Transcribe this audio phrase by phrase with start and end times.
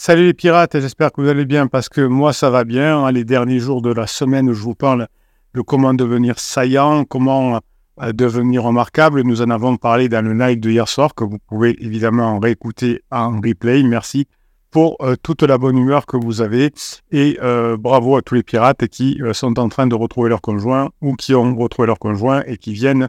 [0.00, 3.04] Salut les pirates, j'espère que vous allez bien parce que moi ça va bien.
[3.04, 5.08] Hein, les derniers jours de la semaine, je vous parle
[5.54, 7.58] de comment devenir saillant, comment
[8.00, 9.22] euh, devenir remarquable.
[9.22, 13.02] Nous en avons parlé dans le live de hier soir que vous pouvez évidemment réécouter
[13.10, 13.82] en replay.
[13.82, 14.28] Merci
[14.70, 16.70] pour euh, toute la bonne humeur que vous avez
[17.10, 20.90] et euh, bravo à tous les pirates qui sont en train de retrouver leur conjoint
[21.00, 23.08] ou qui ont retrouvé leur conjoint et qui viennent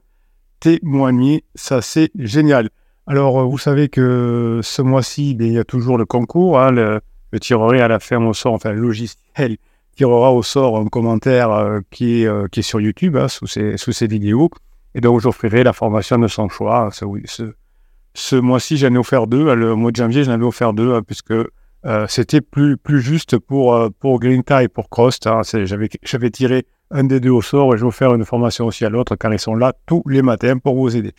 [0.59, 1.43] témoigner.
[1.53, 2.69] Ça c'est génial.
[3.09, 6.59] Alors, euh, vous savez que ce mois-ci, ben, il y a toujours le concours.
[6.59, 7.01] Hein, le,
[7.33, 9.57] à la fin au sort, enfin, le logiciel
[9.95, 13.47] tirera au sort un commentaire euh, qui, est, euh, qui est sur YouTube, hein, sous,
[13.47, 14.51] ces, sous ces vidéos.
[14.93, 16.91] Et donc, j'offrirai la formation de son choix.
[16.91, 17.51] Ce,
[18.13, 19.55] ce, mois-ci, j'en ai offert deux.
[19.55, 21.33] Le mois de janvier, j'en avais offert deux, hein, puisque
[22.07, 25.27] c'était plus, plus juste pour, pour Grinta et pour Crost.
[25.43, 28.89] J'avais tiré un des deux au sort et je vais offrir une formation aussi à
[28.89, 31.13] l'autre, car ils sont là tous les matins pour vous aider.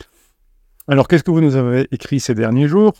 [0.87, 2.93] Alors, qu'est-ce que vous nous avez écrit ces derniers jours?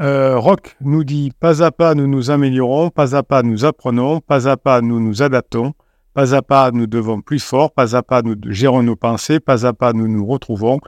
[0.00, 4.20] Euh, Rock nous dit Pas à pas, nous nous améliorons, pas à pas, nous apprenons,
[4.20, 5.74] pas à pas, nous nous adaptons,
[6.14, 9.66] pas à pas, nous devons plus fort, pas à pas, nous gérons nos pensées, pas
[9.66, 10.78] à pas, nous nous retrouvons,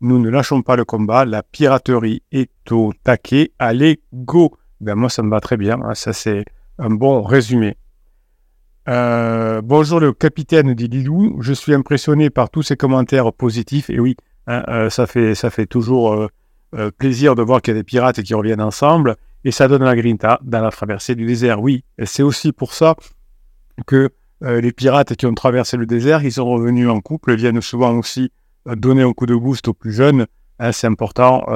[0.00, 5.10] nous ne lâchons pas le combat, la piraterie est au taquet, allez, go ben, Moi,
[5.10, 6.44] ça me va très bien, hein, ça c'est
[6.78, 7.76] un bon résumé.
[8.88, 11.38] Euh, bonjour le capitaine, dit Lilou.
[11.40, 13.90] Je suis impressionné par tous ces commentaires positifs.
[13.90, 16.28] Et oui, Hein, euh, ça, fait, toujours euh,
[16.74, 19.82] euh, plaisir de voir qu'il y a des pirates qui reviennent ensemble et ça donne
[19.82, 21.60] la grinta dans la traversée du désert.
[21.60, 22.96] Oui, c'est aussi pour ça
[23.86, 24.10] que
[24.42, 28.32] les pirates qui ont traversé le désert, ils sont revenus en couple, viennent souvent aussi
[28.66, 30.26] donner un coup de boost aux plus jeunes.
[30.58, 31.46] Hein, c'est important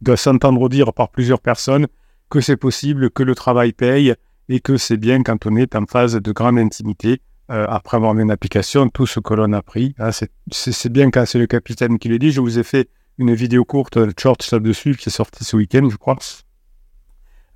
[0.00, 1.86] de s'entendre dire par plusieurs personnes
[2.30, 4.14] que c'est possible, que le travail paye
[4.48, 7.20] et que c'est bien quand on est en phase de grande intimité
[7.50, 9.96] euh, après avoir mis en application tout ce que l'on a pris.
[9.98, 10.10] Hein,
[10.52, 12.30] c'est bien quand c'est le capitaine qui le dit.
[12.30, 15.96] Je vous ai fait une vidéo courte, short là-dessus, qui est sortie ce week-end, je
[15.96, 16.16] crois,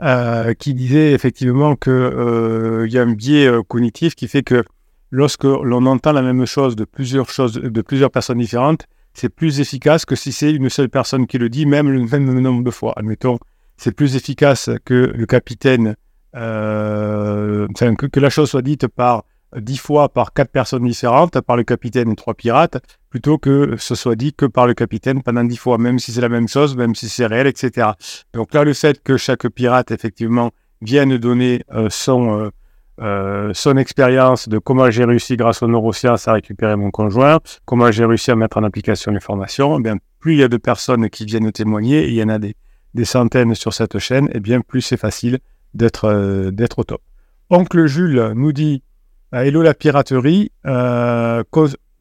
[0.02, 4.64] euh, qui disait effectivement qu'il euh, y a un biais cognitif qui fait que
[5.12, 9.60] lorsque l'on entend la même chose de plusieurs, choses, de plusieurs personnes différentes, c'est plus
[9.60, 12.70] efficace que si c'est une seule personne qui le dit, même le même nombre de
[12.72, 12.94] fois.
[12.96, 13.38] Admettons,
[13.76, 15.94] c'est plus efficace que le capitaine,
[16.32, 19.22] que, la chose soit dite par
[19.60, 22.78] dix fois par quatre personnes différentes, par le capitaine et trois pirates,
[23.10, 26.20] plutôt que ce soit dit que par le capitaine pendant dix fois, même si c'est
[26.20, 27.90] la même chose, même si c'est réel, etc.
[28.32, 30.50] Donc là, le fait que chaque pirate, effectivement,
[30.80, 32.50] vienne donner euh, son, euh,
[33.00, 37.90] euh, son expérience de comment j'ai réussi grâce aux neurosciences à récupérer mon conjoint, comment
[37.90, 40.56] j'ai réussi à mettre en application les formations, eh bien, plus il y a de
[40.56, 42.56] personnes qui viennent témoigner, et il y en a des,
[42.94, 45.38] des centaines sur cette chaîne, et eh bien plus c'est facile
[45.74, 47.02] d'être d'être au top.
[47.50, 48.82] Oncle Jules nous dit
[49.42, 50.52] hello la piraterie.
[50.66, 51.42] Euh,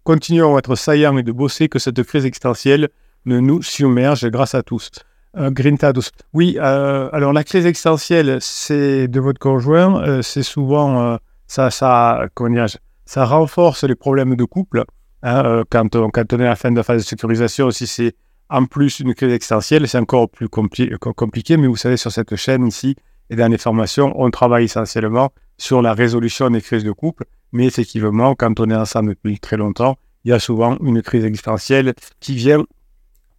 [0.04, 2.90] continuons à être saillants et de bosser que cette crise existentielle
[3.26, 4.92] ne nous submerge grâce à tous.
[5.38, 6.12] Euh, Grintados.
[6.34, 11.18] Oui, alors la crise existentielle, c'est de votre conjoint, c'est souvent,
[11.48, 12.26] ça, ça,
[13.06, 14.84] ça renforce les problèmes de couple.
[15.24, 17.88] Hein, quand, on, quand on est à la fin de la phase de sécurisation, si
[17.88, 18.16] c'est
[18.50, 22.68] en plus une crise existentielle, c'est encore plus compliqué, mais vous savez, sur cette chaîne
[22.68, 22.96] ici,
[23.30, 27.66] et dans les formations, on travaille essentiellement sur la résolution des crises de couple, mais
[27.66, 31.94] effectivement, quand on est ensemble depuis très longtemps, il y a souvent une crise existentielle
[32.20, 32.64] qui vient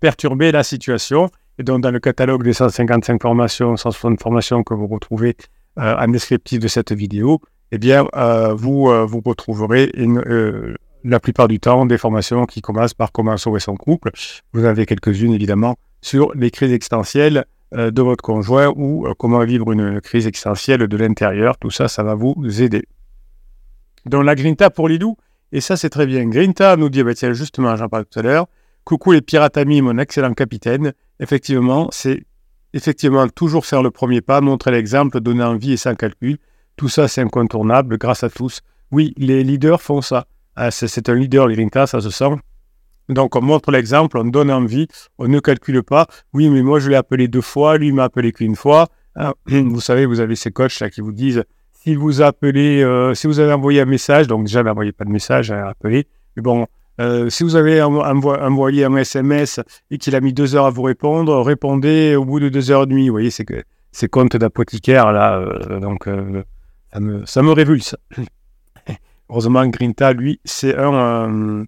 [0.00, 1.30] perturber la situation.
[1.58, 5.36] Et donc, dans le catalogue des 155 formations, 160 formations que vous retrouvez
[5.78, 7.40] euh, en descriptif de cette vidéo,
[7.72, 9.90] eh bien, euh, vous, euh, vous retrouverez
[11.04, 14.10] la plupart du temps des formations qui commencent par comment sauver son couple.
[14.52, 17.42] Vous avez quelques-unes, évidemment, sur les crises existentielles euh,
[17.74, 21.58] de votre conjoint ou euh, comment vivre une crise existentielle de l'intérieur.
[21.58, 22.84] Tout ça, ça va vous aider.
[24.06, 25.16] Donc la Grinta pour Lidou,
[25.52, 26.26] et ça c'est très bien.
[26.26, 28.46] Grinta nous dit, bah, justement, j'en parlais tout à l'heure,
[28.84, 30.92] coucou les pirates amis, mon excellent capitaine.
[31.20, 32.24] Effectivement, c'est
[32.74, 36.38] effectivement toujours faire le premier pas, montrer l'exemple, donner envie et sans calcul.
[36.76, 38.60] Tout ça c'est incontournable grâce à tous.
[38.90, 40.26] Oui, les leaders font ça.
[40.56, 42.36] Ah, c'est un leader, Grinta, ça se sent.
[43.08, 44.88] Donc on montre l'exemple, on donne envie,
[45.18, 46.06] on ne calcule pas.
[46.32, 48.88] Oui, mais moi je l'ai appelé deux fois, lui m'a appelé qu'une fois.
[49.14, 53.12] Ah, vous savez, vous avez ces coachs là qui vous disent si vous appelez, euh,
[53.14, 56.06] si vous avez envoyé un message, donc déjà n'envoyez pas de message, à appeler.
[56.34, 56.66] Mais bon,
[57.00, 59.60] euh, si vous avez envoyé un SMS
[59.90, 62.84] et qu'il a mis deux heures à vous répondre, répondez au bout de deux heures
[62.84, 63.08] et demie.
[63.08, 63.62] Vous voyez, c'est que
[63.92, 67.96] ces comptes d'apothicaire là, euh, donc me, ça me révulse.
[69.28, 71.64] Heureusement, Grinta, lui, c'est un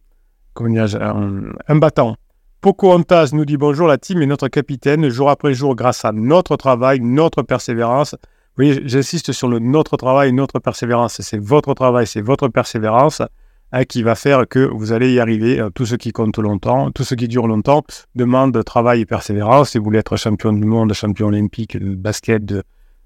[0.60, 2.16] un, un battant.
[2.60, 6.56] Pocahontas nous dit bonjour la team et notre capitaine, jour après jour, grâce à notre
[6.56, 8.16] travail, notre persévérance.
[8.56, 11.20] Voyez, j'insiste sur le notre travail, notre persévérance.
[11.20, 13.22] C'est votre travail, c'est votre persévérance.
[13.72, 15.60] hein, qui va faire que vous allez y arriver.
[15.60, 19.70] Euh, tout ce qui compte longtemps, tout ce qui dure longtemps demande travail et persévérance.
[19.70, 22.44] Si vous voulez être champion du monde, champion olympique basket,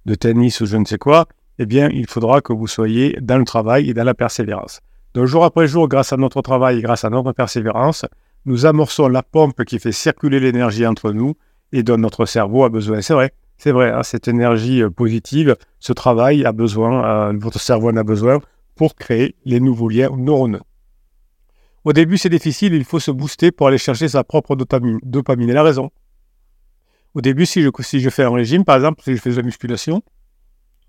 [0.07, 1.27] de tennis ou je ne sais quoi,
[1.59, 4.81] eh bien, il faudra que vous soyez dans le travail et dans la persévérance.
[5.15, 8.07] Donc, jour après jour, grâce à notre travail et grâce à notre persévérance,
[8.45, 11.35] nous amorçons la pompe qui fait circuler l'énergie entre nous
[11.73, 13.03] et dont notre cerveau a besoin.
[13.03, 17.61] C'est vrai, c'est vrai, hein, cette énergie euh, positive, ce travail a besoin, euh, votre
[17.61, 18.39] cerveau en a besoin
[18.75, 20.63] pour créer les nouveaux liens neuronaux.
[21.85, 24.99] Au début, c'est difficile, il faut se booster pour aller chercher sa propre dopamine.
[25.03, 25.51] dopamine.
[25.51, 25.91] Elle a raison.
[27.15, 29.37] Au début, si je, si je fais un régime, par exemple, si je fais de
[29.37, 30.03] la musculation,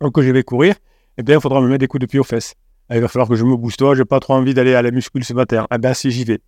[0.02, 0.76] ou que je vais courir,
[1.18, 2.56] eh bien, il faudra me mettre des coups de pied aux fesses.
[2.94, 3.80] Il va falloir que je me booste.
[3.80, 5.66] Je n'ai pas trop envie d'aller à la muscule ce matin.
[5.74, 6.40] Eh bien, si j'y vais.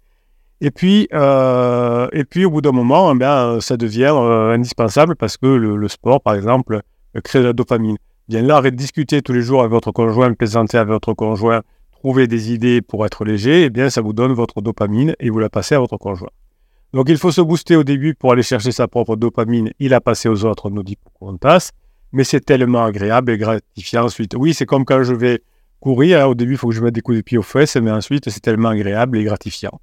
[0.62, 5.38] Et puis, euh, et puis au bout d'un moment, eh ça devient euh, indispensable parce
[5.38, 6.82] que le, sport, par exemple,
[7.24, 7.98] crée de la dopamine.
[8.30, 11.62] Bien là, discuter tous les jours avec votre conjoint, plaisanter avec votre conjoint,
[11.92, 15.40] trouver des idées pour être léger, eh bien, ça vous donne votre dopamine et vous
[15.40, 16.30] la passez à votre conjoint.
[16.94, 19.72] Donc, il faut se booster au début pour aller chercher sa propre dopamine.
[19.80, 21.72] Il a passé aux autres, on nous dit pourquoi on passe.
[22.14, 24.36] Mais c'est tellement agréable et gratifiant ensuite.
[24.38, 25.42] Oui, c'est comme quand je vais
[25.84, 26.22] courir.
[26.22, 27.92] Hein, au début, il faut que je mette des coups de pied aux fesses, mais
[27.92, 29.80] ensuite, c'est tellement agréable et gratifiant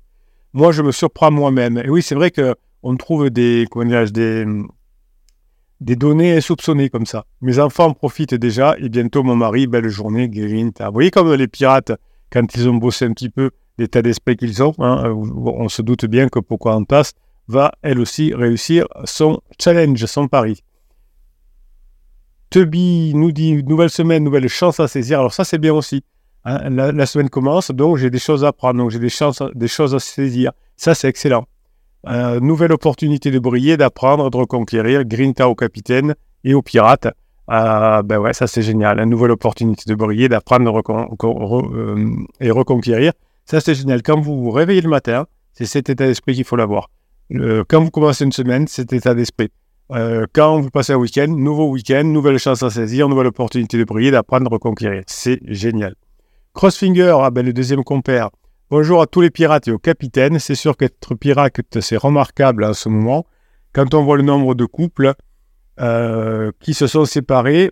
[0.53, 1.79] moi, je me surprends moi-même.
[1.79, 3.67] Et oui, c'est vrai qu'on trouve des,
[4.13, 4.47] des,
[5.81, 7.25] des données insoupçonnées comme ça.
[7.41, 10.73] Mes enfants en profitent déjà, et bientôt mon mari, belle journée, guérine.
[10.79, 11.93] Vous voyez comme les pirates,
[12.33, 16.05] quand ils ont bossé un petit peu l'état d'esprit qu'ils ont, hein, on se doute
[16.07, 17.13] bien que Pocahontas
[17.49, 20.63] va elle aussi réussir son challenge, son pari.
[22.51, 25.21] Tubby nous dit nouvelle semaine, nouvelle chance à saisir.
[25.21, 26.03] Alors ça, c'est bien aussi.
[26.45, 29.13] Hein, la, semaine commence, donc j'ai des choses à apprendre, donc j'ai des,
[29.55, 30.53] des choses à saisir.
[30.77, 31.47] Ça, c'est excellent.
[32.09, 35.05] Euh, nouvelle opportunité de briller, d'apprendre, de reconquérir.
[35.05, 36.15] Grinta au capitaine
[36.45, 37.09] et aux pirates.
[37.51, 39.01] Euh, ben ouais, ça c'est génial.
[39.01, 40.83] Une nouvelle opportunité de briller, d'apprendre
[41.25, 42.07] euh,
[42.41, 43.13] et reconquérir.
[43.45, 44.03] Ça c'est génial.
[44.03, 46.89] Quand vous vous réveillez le matin, c'est cet état d'esprit qu'il faut l'avoir.
[47.31, 49.51] quand vous commencez une semaine, cet état d'esprit.
[50.33, 54.11] Quand vous passez un week-end, nouveau week-end, nouvelle chance à saisir, nouvelle opportunité de briller,
[54.11, 55.03] d'apprendre, de reconquérir.
[55.07, 55.95] C'est génial.
[56.55, 58.31] Crossfinger, ah ben, le deuxième compère.
[58.71, 60.39] Bonjour à tous les pirates et aux capitaines.
[60.39, 63.27] C'est sûr qu'être pirate, c'est remarquable en ce moment.
[63.73, 65.15] Quand on voit le nombre de couples
[65.81, 67.71] euh, qui se sont séparés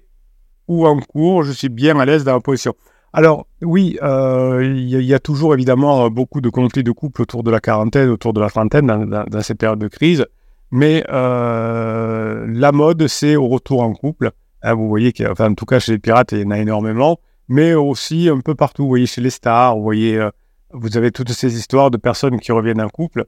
[0.66, 2.74] ou en cours, je suis bien à l'aise dans la position.
[3.12, 7.50] Alors oui, euh, il y, a toujours évidemment beaucoup de conflits de couple autour de
[7.50, 10.26] la quarantaine, autour de la trentaine, dans, ces périodes de crise.
[10.70, 14.30] Mais euh, la mode, c'est au retour en couple.
[14.62, 17.18] Hein, vous voyez qu'en tout cas chez les pirates, il y en a énormément
[17.48, 18.82] mais aussi un peu partout.
[18.82, 20.30] Vous voyez chez les stars, vous voyez, euh,
[20.70, 23.24] vous avez toutes ces histoires de personnes qui reviennent en couple.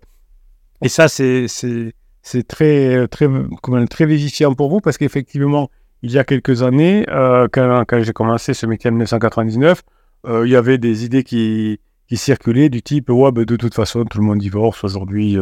[0.82, 1.46] Et ça, c'est
[2.46, 3.28] très, très,
[3.62, 5.70] comment, très vivifiant pour vous parce qu'effectivement,
[6.02, 9.82] il y a quelques années, euh, quand, quand j'ai commencé ce métier en 1999,
[10.26, 11.80] euh, il y avait des idées qui,
[12.12, 15.36] circulaient du type ouais, bah, de toute façon, tout le monde divorce aujourd'hui,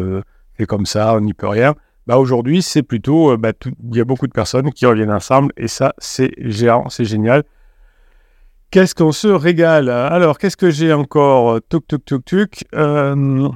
[0.59, 1.75] c'est comme ça, on n'y peut rien.
[2.09, 5.69] Bah, aujourd'hui, c'est plutôt, bah, il y a beaucoup de personnes qui reviennent ensemble et
[5.69, 7.45] ça, c'est géant, c'est génial.
[8.71, 9.91] Qu'est-ce qu'on se régale?
[9.91, 11.61] Alors, qu'est-ce que j'ai encore?
[11.69, 12.65] Tuk, tuk, tuk, tuk.
[12.75, 13.51] Euh,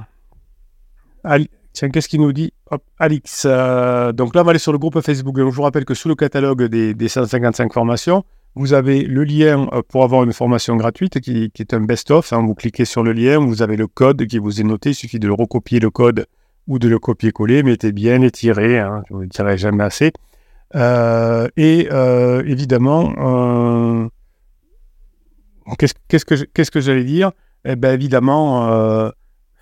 [1.73, 2.53] tiens, qu'est-ce qu'il nous dit?
[2.69, 3.43] Hop, Alix.
[3.47, 5.35] Euh, donc là, on va aller sur le groupe Facebook.
[5.35, 8.23] je vous rappelle que sous le catalogue des, 155 formations,
[8.53, 12.31] vous avez le lien euh, pour avoir une formation gratuite qui, est un best-of.
[12.33, 12.43] Hein.
[12.45, 14.91] Vous cliquez sur le lien, vous avez le code qui vous est noté.
[14.91, 16.27] Il suffit de recopier le code
[16.67, 17.63] ou de le copier-coller.
[17.63, 20.11] Mettez bien étiré, hein, je ne dirai jamais assez.
[20.75, 21.87] et
[22.45, 24.09] évidemment
[25.77, 27.31] Qu'est-ce que qu'est-ce que j'allais dire?
[27.65, 29.09] Eh bien, évidemment, euh,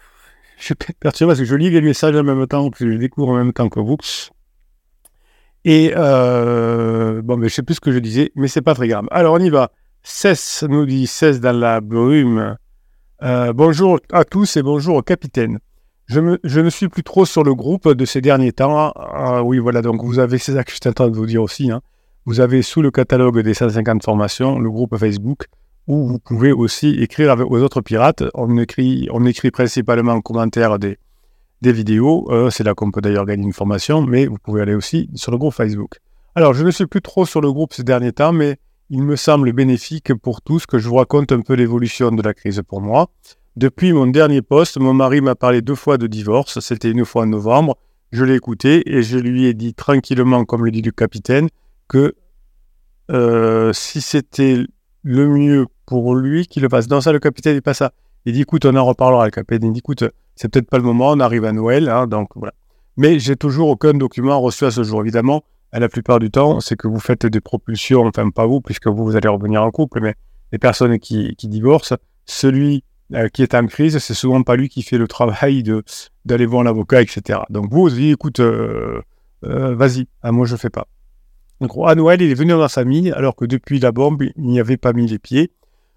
[0.57, 3.29] je suis perturbé parce que je lis les messages en même temps, que je découvre
[3.29, 3.97] en même temps que vous.
[5.63, 8.87] Et euh, bon, mais je sais plus ce que je disais, mais c'est pas très
[8.87, 9.05] grave.
[9.11, 9.71] Alors, on y va.
[10.01, 12.57] Cesse, nous dit Cesse dans la brume.
[13.21, 15.59] Euh, bonjour à tous et bonjour au capitaine.
[16.11, 18.91] Je, me, ne suis plus trop sur le groupe de ces derniers temps.
[18.97, 21.25] Ah, oui, voilà, donc vous avez, c'est ça que je suis en train de vous
[21.25, 21.71] dire aussi.
[21.71, 21.79] Hein.
[22.25, 25.45] Vous avez sous le catalogue des 150 formations le groupe Facebook
[25.87, 28.25] ou vous pouvez aussi écrire avec, aux autres pirates.
[28.33, 29.07] On écrit,
[29.53, 30.97] principalement en commentaire des,
[31.61, 32.27] des vidéos.
[32.29, 35.31] Euh, c'est là qu'on peut d'ailleurs gagner une formation, mais vous pouvez aller aussi sur
[35.31, 35.99] le groupe Facebook.
[36.35, 38.57] Alors, je ne suis plus trop sur le groupe ces derniers temps, mais
[38.89, 42.33] il me semble bénéfique pour tous que je vous raconte un peu l'évolution de la
[42.33, 43.09] crise pour moi.
[43.58, 46.60] Depuis mon dernier poste, mon mari m'a parlé deux fois de divorce.
[46.60, 47.77] C'était une fois en novembre.
[48.12, 51.50] Je l'ai écouté et je lui ai dit tranquillement, comme le dit le capitaine,
[51.88, 52.15] que
[53.12, 54.65] euh, si c'était
[55.03, 56.89] le mieux pour lui qu'il le fasse.
[56.89, 57.91] Non, ça, le capitaine n'est pas ça.
[58.25, 59.70] Il dit, écoute, on en reparlera, le capitaine.
[59.70, 60.05] Il dit, écoute,
[60.36, 62.53] c'est peut-être pas le moment, on arrive à Noël, hein, donc voilà.
[62.98, 65.01] Mais j'ai toujours aucun document reçu à ce jour.
[65.01, 68.62] Évidemment, à la plupart du temps, c'est que vous faites des propulsions, enfin pas vous,
[68.62, 70.15] puisque vous, vous allez revenir en couple, mais
[70.51, 74.69] les personnes qui, qui divorcent, celui euh, qui est en crise, c'est souvent pas lui
[74.69, 75.63] qui fait le travail
[76.25, 77.39] d'aller voir l'avocat, etc.
[77.49, 79.01] Donc vous, vous dites, écoute, euh,
[79.43, 80.87] euh, vas-y, ah, moi je fais pas.
[81.59, 84.43] Donc à Noël, il est venu dans sa famille, alors que depuis la bombe, il
[84.43, 85.51] n'y avait pas mis les pieds.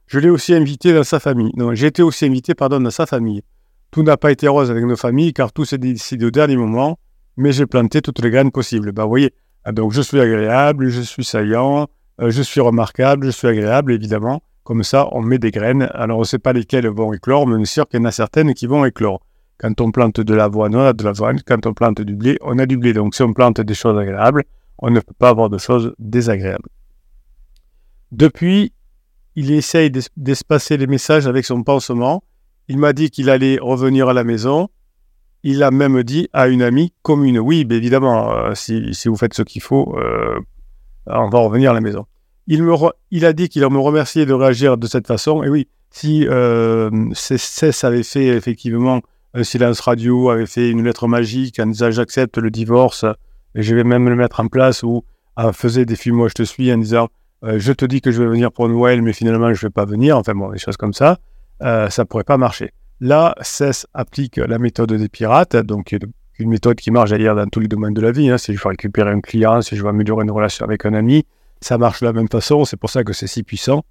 [0.06, 1.52] Je l'ai aussi invité dans sa famille.
[1.56, 3.42] Non, j'ai été aussi invité, pardon, dans sa famille.
[3.90, 6.98] Tout n'a pas été rose avec nos familles, car tout s'est décidé au dernier moment,
[7.36, 8.92] mais j'ai planté toutes les graines possibles.
[8.92, 9.32] Bah, vous voyez,
[9.64, 11.86] ah, donc je suis agréable, je suis saillant,
[12.18, 14.42] je suis remarquable, je suis agréable, évidemment.
[14.64, 15.90] Comme ça, on met des graines.
[15.92, 18.06] Alors, on ne sait pas lesquelles vont éclore, mais on est sûr qu'il y en
[18.06, 19.20] a certaines qui vont éclore.
[19.58, 21.38] Quand on plante de l'avoine, on a de l'avoine.
[21.46, 22.94] Quand on plante du blé, on a du blé.
[22.94, 24.44] Donc, si on plante des choses agréables,
[24.78, 26.68] on ne peut pas avoir de choses désagréables.
[28.10, 28.72] Depuis,
[29.36, 32.24] il essaye d'espacer les messages avec son pansement.
[32.68, 34.68] Il m'a dit qu'il allait revenir à la maison.
[35.42, 39.42] Il a même dit à une amie commune, oui, évidemment, euh, si, vous faites ce
[39.42, 40.40] qu'il faut, euh,
[41.06, 42.06] on va revenir à la maison
[42.46, 42.74] il, me
[43.10, 45.42] il a dit qu'il me remerciait de réagir de cette façon.
[45.42, 49.00] Et oui, si euh, CES avait fait effectivement
[49.34, 53.04] un silence radio, avait fait une lettre magique en disant j'accepte le divorce,
[53.54, 55.04] et je vais même le mettre en place, ou
[55.52, 57.08] faisait des films Moi je te suis en disant
[57.44, 59.72] euh, je te dis que je vais venir pour Noël, mais finalement je ne vais
[59.72, 61.18] pas venir, enfin bon, des choses comme ça,
[61.62, 62.72] euh, ça ne pourrait pas marcher.
[63.00, 65.94] Là, CES applique la méthode des pirates, donc
[66.38, 68.30] une méthode qui marche d'ailleurs dans tous les domaines de la vie.
[68.30, 68.38] Hein.
[68.38, 71.26] si je veux récupérer un client, si je veux améliorer une relation avec un ami,
[71.60, 73.84] ça marche de la même façon, c'est pour ça que c'est si puissant.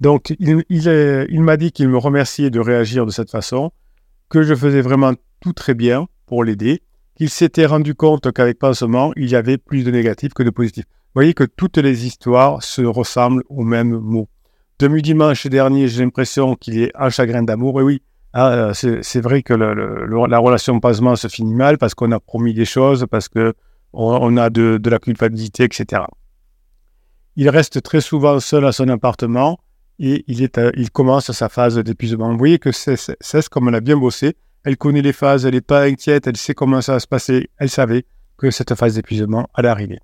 [0.00, 3.70] Donc, il, m'a dit qu'il me remerciait de réagir de cette façon,
[4.30, 6.82] que je faisais vraiment tout très bien pour l'aider,
[7.16, 10.86] qu'il s'était rendu compte qu'avec Pansement, il y avait plus de négatifs que de positifs.
[10.88, 14.28] Vous voyez que toutes les histoires se ressemblent au même mot.
[14.78, 17.80] Demi dimanche dernier, j'ai l'impression qu'il est un chagrin d'amour.
[17.80, 18.02] Et oui,
[18.32, 22.64] ah, c'est vrai que la relation Pansement se finit mal parce qu'on a promis des
[22.64, 23.52] choses, parce qu'on
[23.92, 26.04] on a de, de la culpabilité, etc.
[27.42, 29.60] Il reste très souvent seul à son appartement
[29.98, 32.30] et il, est commence sa phase d'épuisement.
[32.30, 35.62] Vous voyez que Cess, comme elle a bien bossé, elle connaît les phases, elle n'est
[35.62, 38.04] pas inquiète, elle sait comment ça va se passer, elle savait
[38.36, 40.00] que cette phase d'épuisement allait arriver.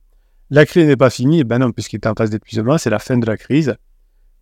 [0.49, 3.19] La crise n'est pas finie, ben non, puisqu'il est en phase d'épuisement, c'est la fin
[3.19, 3.77] de la crise.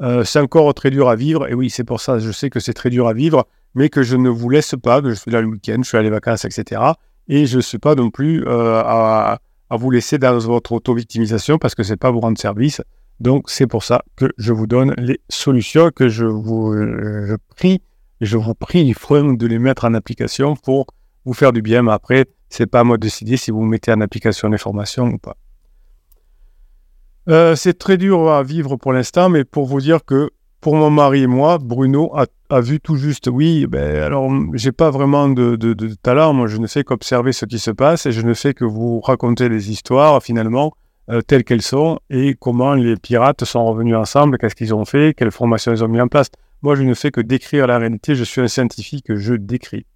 [0.00, 2.60] Euh, c'est encore très dur à vivre, et oui, c'est pour ça, je sais que
[2.60, 5.32] c'est très dur à vivre, mais que je ne vous laisse pas, que je suis
[5.32, 6.80] là le week-end, je suis à les vacances, etc.
[7.26, 9.40] Et je ne suis pas non plus euh, à,
[9.70, 12.80] à vous laisser dans votre auto-victimisation parce que c'est pas vous rendre service.
[13.20, 17.80] Donc, c'est pour ça que je vous donne les solutions, que je vous je prie,
[18.20, 20.86] je vous prie du front de les mettre en application pour
[21.24, 21.82] vous faire du bien.
[21.82, 25.06] Mais après, c'est pas à moi de décider si vous mettez en application les formations
[25.06, 25.36] ou pas.
[27.28, 30.30] Euh, c'est très dur à vivre pour l'instant, mais pour vous dire que
[30.60, 32.26] pour mon mari et moi, Bruno a,
[32.60, 33.28] vu tout juste.
[33.32, 35.56] Oui, ben alors j'ai pas vraiment de,
[36.02, 36.32] talent.
[36.32, 39.00] Moi, je ne fais qu'observer ce qui se passe et je ne fais que vous
[39.00, 40.72] raconter les histoires finalement
[41.10, 45.14] euh, telles qu'elles sont et comment les pirates sont revenus ensemble, qu'est-ce qu'ils ont fait,
[45.16, 46.28] quelles formations ils ont mis en place.
[46.62, 48.14] Moi, je ne fais que décrire la réalité.
[48.14, 49.86] Je suis un scientifique, je décris.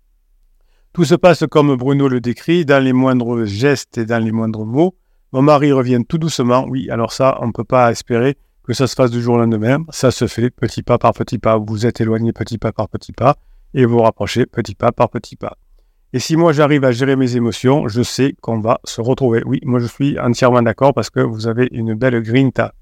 [0.92, 4.66] Tout se passe comme Bruno le décrit, dans les moindres gestes et dans les moindres
[4.66, 4.94] mots.
[5.32, 6.66] Mon mari revient tout doucement.
[6.68, 8.36] Oui, alors ça, on ne peut pas espérer
[8.68, 9.82] que ça se fasse du jour au lendemain.
[9.88, 11.56] Ça se fait petit pas par petit pas.
[11.56, 13.36] Vous êtes éloigné petit pas par petit pas
[13.72, 15.56] et vous rapprochez petit pas par petit pas.
[16.12, 19.42] Et si moi j'arrive à gérer mes émotions, je sais qu'on va se retrouver.
[19.46, 22.74] Oui, moi je suis entièrement d'accord parce que vous avez une belle grinta.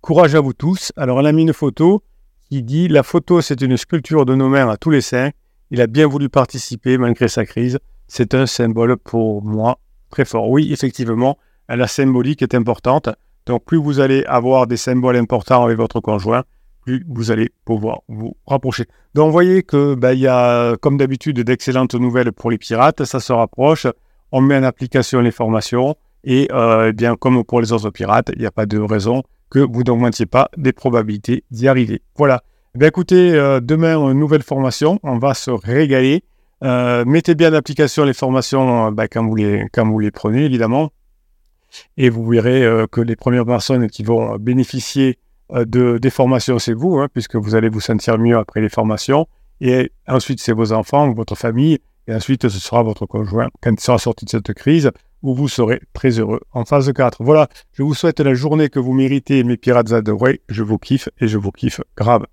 [0.00, 0.92] Courage à vous tous.
[0.96, 2.04] Alors on a mis une photo
[2.48, 5.30] qui dit La photo c'est une sculpture de nos mains à tous les saints.
[5.72, 7.80] Il a bien voulu participer malgré sa crise.
[8.06, 10.48] C'est un symbole pour moi très fort.
[10.48, 11.36] Oui, effectivement,
[11.68, 13.08] la symbolique est importante.
[13.48, 16.44] Donc, plus vous allez avoir des symboles importants avec votre conjoint,
[16.84, 18.84] plus vous allez pouvoir vous rapprocher.
[19.14, 23.04] Donc, vous voyez que ben, y a, comme d'habitude, d'excellentes nouvelles pour les pirates.
[23.04, 23.86] Ça se rapproche.
[24.32, 25.96] On met en application les formations.
[26.24, 29.22] Et euh, eh bien, comme pour les autres pirates, il n'y a pas de raison
[29.50, 32.02] que vous n'augmentiez pas des probabilités d'y arriver.
[32.16, 32.42] Voilà.
[32.74, 35.00] Bien, écoutez, euh, demain, une nouvelle formation.
[35.02, 36.22] On va se régaler.
[36.64, 40.44] Euh, mettez bien en application les formations ben, quand, vous les, quand vous les prenez,
[40.44, 40.90] évidemment.
[41.96, 45.18] Et vous verrez euh, que les premières personnes qui vont bénéficier
[45.52, 48.68] euh, de, des formations, c'est vous, hein, puisque vous allez vous sentir mieux après les
[48.68, 49.26] formations.
[49.60, 51.78] Et ensuite, c'est vos enfants, votre famille.
[52.06, 54.90] Et ensuite, ce sera votre conjoint quand il sera sorti de cette crise,
[55.22, 57.22] vous serez très heureux en phase 4.
[57.22, 60.40] Voilà, je vous souhaite la journée que vous méritez, mes pirates adorés.
[60.48, 62.24] Je vous kiffe et je vous kiffe grave.